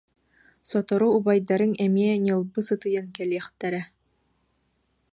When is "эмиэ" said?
1.85-2.13